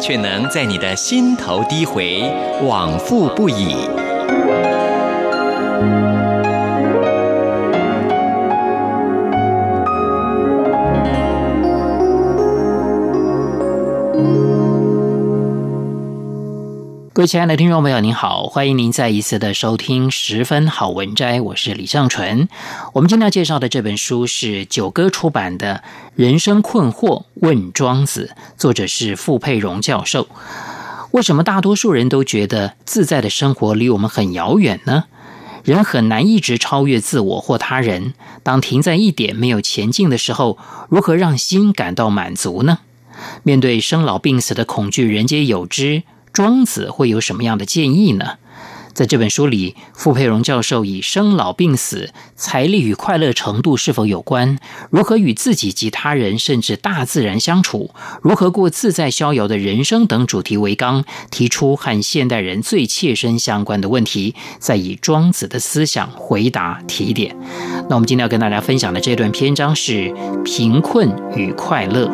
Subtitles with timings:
[0.00, 2.22] 却能在你的心头低回，
[2.62, 4.07] 往复不已。
[17.18, 22.48] 各位亲爱的听众朋友，您好，欢迎您再一次的收听《十分好文摘》，我是李尚纯。
[22.92, 25.82] 我们今天要介绍的这本书是九歌出版的
[26.14, 30.28] 《人生困惑问庄子》，作者是傅佩荣教授。
[31.10, 35.06] 为什么大多数人都觉得自在的生活离我们很遥远呢？
[35.64, 38.14] 人很难一直超越自我或他人。
[38.44, 40.56] 当停在一点没有前进的时候，
[40.88, 42.78] 如何让心感到满足呢？
[43.42, 46.04] 面对生老病死的恐惧，人皆有之。
[46.38, 48.34] 庄子会有什么样的建议呢？
[48.94, 57.90] 在这本书里，傅佩荣教授以生老病死、财力与快乐程度是否有关，如何与自己及他人甚至大自然相处，
[58.22, 67.36] 如何过自在逍遥的人生等主题为纲，提出和现代人最切身相关的问题，再以庄子的思想回答提点。
[67.88, 72.08] 那我们今天要跟大家分享的这段篇章是贫困与快乐。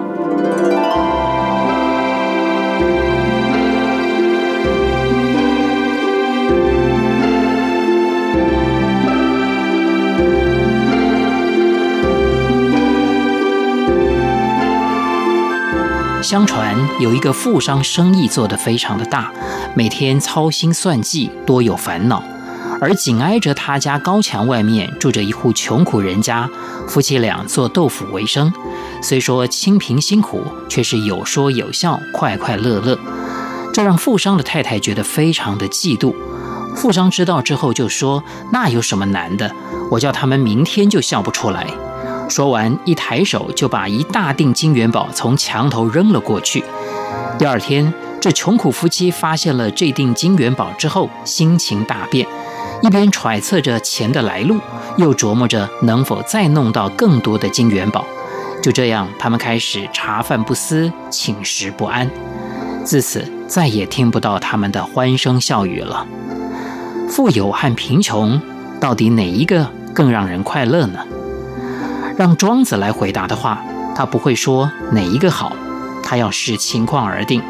[16.24, 19.30] 相传有一个富商，生意做得非常的大，
[19.76, 22.22] 每天操心算计，多有烦恼。
[22.80, 26.48] 而紧挨着他家高墙外面住着一户穷苦人家，
[26.88, 28.50] 夫妻俩做豆腐为生。
[29.02, 32.98] 虽说清贫辛苦，却是有说有笑，快快乐乐。
[33.74, 36.14] 这让富商的太太觉得非常的嫉妒。
[36.74, 39.54] 富商知道之后就说：“那有什么难的？
[39.90, 41.66] 我叫他们明天就笑不出来。”
[42.28, 46.64] 说完，一抬手就把一大锭金元宝从墙头扔了过去。
[47.38, 52.26] 第二天，这穷苦夫妻发现了这锭金元宝之后，心情大变，
[52.82, 54.58] 一边揣测着钱的来路，
[54.96, 58.04] 又琢磨着能否再弄到更多的金元宝。
[58.62, 62.10] 就这样，他们开始茶饭不思，寝食不安。
[62.82, 66.06] 自此，再也听不到他们的欢声笑语了。
[67.08, 68.40] 富有和贫穷，
[68.80, 70.98] 到底哪一个更让人快乐呢？
[72.16, 73.60] 让庄子来回答的话，
[73.94, 75.56] 他不会说哪一个好，
[76.02, 77.42] 他要视情况而定。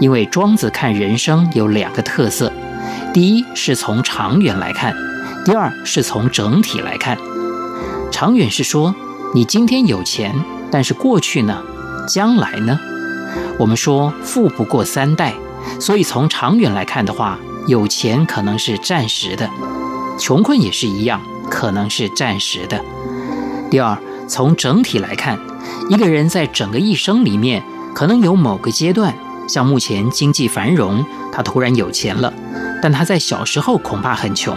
[0.00, 2.52] 因为庄子看人生有两个特色：
[3.12, 4.94] 第一是从长远来看，
[5.44, 7.18] 第二是从整体来看。
[8.10, 8.94] 长远是说，
[9.34, 10.34] 你今天有钱，
[10.70, 11.62] 但是过去呢？
[12.08, 12.78] 将来呢？
[13.58, 15.34] 我们说富不过三代，
[15.78, 19.50] 所以从长远来看的话，有钱可能是暂时的，
[20.18, 21.20] 穷困也是一样，
[21.50, 22.82] 可能是暂时的。
[23.70, 23.96] 第二，
[24.26, 25.38] 从整体来看，
[25.88, 27.62] 一个人在整个一生里面，
[27.94, 29.14] 可能有某个阶段，
[29.46, 32.32] 像目前经济繁荣，他突然有钱了，
[32.82, 34.56] 但他在小时候恐怕很穷。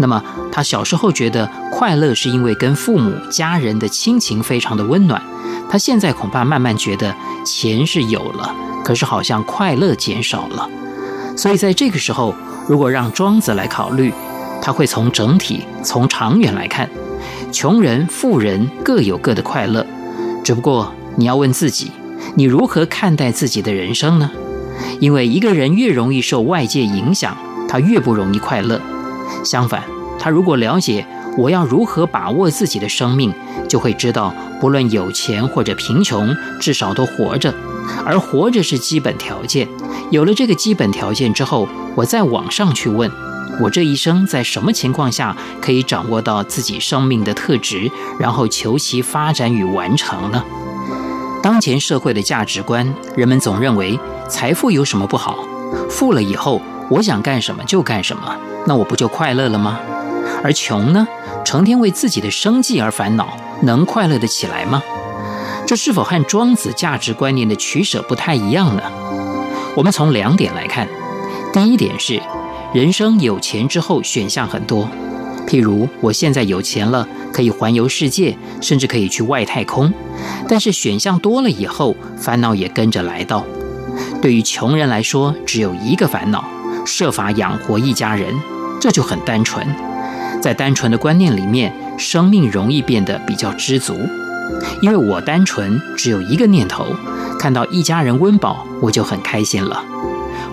[0.00, 5.20] 那么他小时候觉得快乐，是因为跟父母、家人的亲情非常的温暖。
[5.68, 7.14] 他现在恐怕慢慢觉得
[7.44, 8.54] 钱是有了，
[8.84, 10.68] 可是好像快乐减少了。
[11.36, 12.34] 所以在这个时候，
[12.68, 14.12] 如果让庄子来考虑，
[14.60, 16.88] 他会从整体、从长远来看。
[17.54, 19.86] 穷人、富人各有各的快乐，
[20.42, 21.92] 只不过你要问自己，
[22.34, 24.28] 你如何看待自己的人生呢？
[24.98, 27.36] 因为一个人越容易受外界影响，
[27.68, 28.80] 他越不容易快乐。
[29.44, 29.84] 相反，
[30.18, 31.06] 他如果了解
[31.38, 33.32] 我要如何把握自己的生命，
[33.68, 37.54] 就会知道，不论有钱或者贫穷，至少都活着，
[38.04, 39.68] 而活着是基本条件。
[40.10, 43.08] 有了这个基本条件之后，我再往上去问。
[43.60, 50.44] 我这一生在什么情况下可以掌握到自己生命的特质，然后求其发展与完成呢？
[51.42, 53.98] 当前社会的价值观，人们总认为
[54.28, 55.38] 财富有什么不好？
[55.88, 56.60] 富了以后，
[56.90, 58.36] 我想干什么就干什么，
[58.66, 59.78] 那我不就快乐了吗？
[60.42, 61.06] 而穷呢，
[61.44, 64.82] 成天为自己的生计而烦恼，能快乐得起来吗？
[65.66, 68.82] 这是否和庄子价值观念的取舍不太一样呢？
[69.76, 70.88] 我们从两点来看，
[71.52, 72.20] 第一点是。
[72.74, 74.90] 人生有钱之后，选项很多。
[75.46, 79.92] 譬如，我现在有钱了，可以环游世界，甚至可以去外太空。
[80.48, 83.46] 但是，选项多了以后，烦恼也跟着来到。
[84.20, 86.44] 对于穷人来说，只有一个烦恼，
[86.84, 88.34] 设法养活一家人，
[88.80, 89.64] 这就很单纯。
[90.42, 93.94] 在单纯的观念里面，生命容易变得比较知足，
[94.82, 96.86] 因为我单纯只有一个念头，
[97.38, 99.80] 看到一家人温饱，我就很开心了。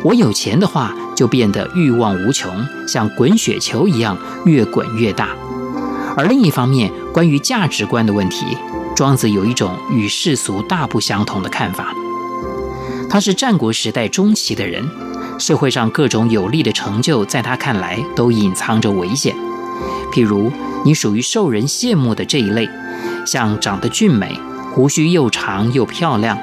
[0.04, 2.52] 我有钱的话，就变得欲望无穷，
[2.88, 5.30] 像滚雪球一样越滚越大。
[6.18, 8.46] 而另一方面，关于价值观的问题，
[8.96, 11.94] 庄子有一种与世俗大不相同的看法。
[13.10, 14.84] 他是战国时代中期的人，
[15.38, 19.36] 社会上各种有利的成就，在他看来都隐藏着危险。
[20.12, 20.52] 譬如，
[20.84, 22.68] 你属于受人羡慕的这一类，
[23.26, 24.40] 像长得俊美、
[24.74, 26.38] 胡须又长又漂亮，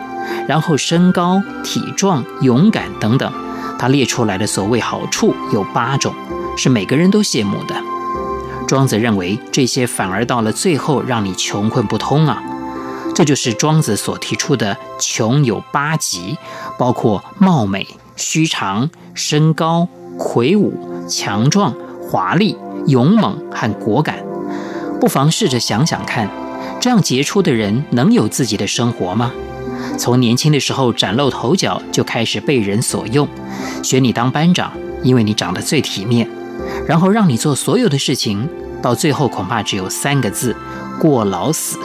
[0.46, 3.30] 然后身高、体壮、勇敢等等。
[3.78, 6.12] 他列出来的所谓好处有八种，
[6.56, 7.74] 是每个人都羡慕的。
[8.66, 12.42] 庄子认为这些反而到了最后让你穷困不通啊！
[13.14, 16.36] 这就是庄子所提出的穷有八极，
[16.76, 17.86] 包括貌美、
[18.16, 19.88] 须长、身高、
[20.18, 20.72] 魁梧、
[21.08, 24.22] 强壮、华丽、勇猛和果敢。
[25.00, 26.28] 不妨试着想想看，
[26.78, 29.32] 这样杰出的人能有自己的生活吗？
[29.96, 33.28] 从年轻的时候崭露头角，就开始被人所用，
[33.82, 36.28] 选你当班长，因为你长得最体面，
[36.86, 38.48] 然后让你做所有的事情，
[38.82, 40.54] 到最后恐怕只有三个字：
[41.00, 41.78] 过劳死。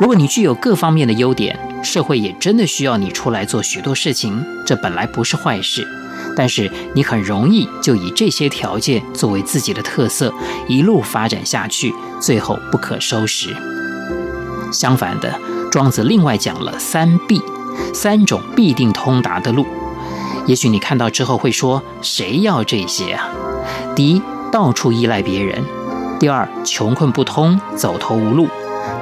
[0.00, 5.86] 如果你具有各方面的优点，社会也真的需要你出来做许多事情，这本来不是坏事。
[6.36, 10.32] 但是你很容易就以这些条件作为自己的特色，
[10.68, 13.56] 一路发展下去，最后不可收拾。
[14.72, 15.47] 相反的。
[15.70, 17.42] 庄子另外讲了三必，
[17.92, 19.66] 三种必定通达的路。
[20.46, 23.28] 也许你看到之后会说：“谁要这些啊？”
[23.94, 25.62] 第一，到处依赖别人；
[26.18, 28.46] 第二，穷困不通，走投无路；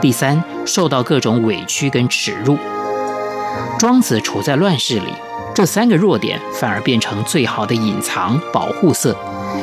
[0.01, 2.59] 第三，受到各种委屈跟耻辱。
[3.79, 5.13] 庄子处在乱世里，
[5.55, 9.17] 这三个弱点反而变成最好的隐藏保护色，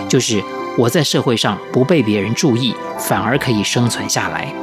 [0.07, 0.41] 就是
[0.77, 4.53] 我在社会上不被别人注意，反而可以生存下来。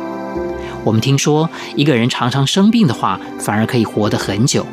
[0.82, 4.66] 我们听说，一个人常常生病的话，反而可以活得很久，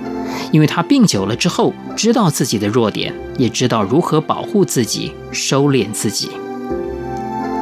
[0.52, 6.30] 因为他病久了之后，知道自己的弱点，也知道如何保护自己、收敛自己。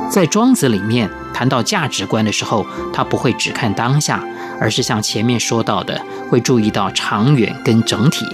[0.10, 4.24] 在庄子里面谈到价值观的时候，他不会只看当下，
[4.60, 6.00] 而是像前面说到的，
[6.30, 8.26] 会注意到长远跟整体。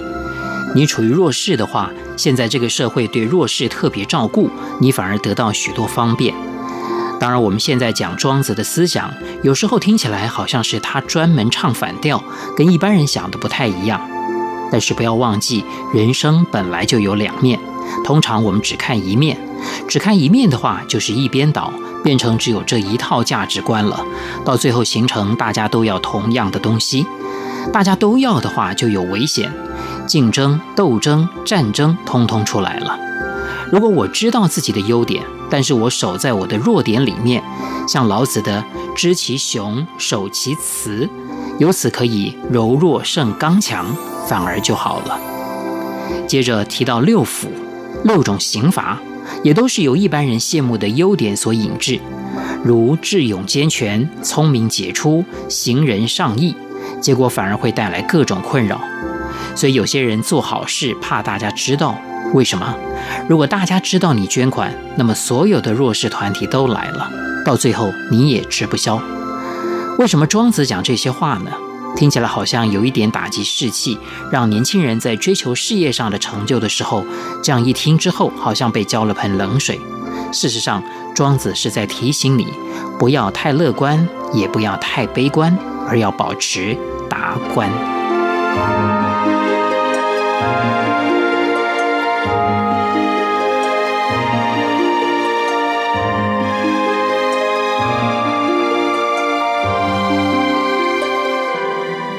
[0.75, 4.49] 你处于弱势的话，现在这个社会对弱势特别照顾，
[4.79, 6.35] 你反而得到许多方便。
[7.21, 9.13] 当然，我们现在讲庄子的思想，
[9.44, 12.23] 有时候听起来好像是他专门唱反调，
[12.57, 14.01] 跟一般人想的不太一样。
[14.71, 15.63] 但是不要忘记，
[15.94, 17.59] 人生本来就有两面，
[18.03, 19.38] 通常我们只看一面，
[19.88, 21.71] 只看一面的话，就是一边倒，
[22.03, 24.03] 变成只有这一套价值观了。
[24.44, 27.06] 到最后形成大家都要同样的东西，
[27.71, 29.53] 大家都要的话，就有危险，
[30.07, 32.97] 竞争、斗争、战争，通通出来了。
[33.71, 37.44] 如果我知道自己的优点，但是我守在我的弱点里面，
[37.86, 38.63] 像老子的
[38.95, 41.09] “知其雄，守其雌”，
[41.59, 43.86] 由此可以柔弱胜刚强，
[44.27, 45.19] 反而就好了。
[46.25, 47.50] 接着提到六辅，
[48.06, 48.98] 六种刑罚，
[49.44, 52.00] 也都是由一般人羡慕的优点所引致，
[52.63, 56.56] 如智勇兼全、聪明杰出、行仁尚义，
[57.01, 58.81] 结果反而会带来各种困扰。
[59.56, 61.98] 所以有些人做好事，怕大家知道。
[62.34, 62.75] 为什么？
[63.27, 67.12] 如果大家知道你捐款，那么所有的弱势团体都来了，
[67.46, 69.01] 到最后你也吃不消。
[69.98, 71.51] 为什么庄子讲这些话呢？
[71.93, 73.98] 听起来好像有一点打击士气，
[74.31, 77.05] 让年轻人在追求事业上的成就的时候，
[77.43, 79.77] 这样一听之后，好像被浇了盆冷水。
[80.31, 80.81] 事实上，
[81.13, 82.48] 庄子是在提醒你，
[82.98, 85.53] 不要太乐观，也不要太悲观，
[85.86, 86.77] 而要保持
[87.10, 87.70] 达观。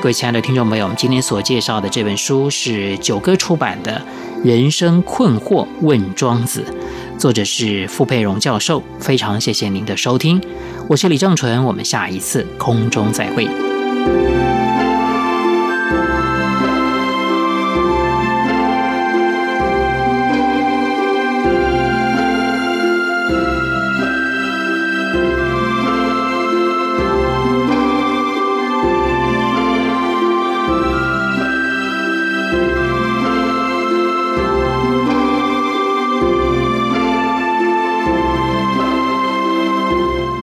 [0.01, 4.03] 各位亲爱的听众朋友，我们今天所介绍的这本书是九歌出版的
[4.45, 6.65] 《人生困惑问庄子》，
[7.21, 8.83] 作者是傅佩荣教授。
[8.99, 10.43] 非常谢谢您的收听，
[10.89, 13.47] 我是李正淳，我们下一次空中再会。